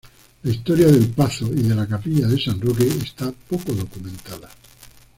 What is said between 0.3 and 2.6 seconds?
La historia del pazo y de la capilla de San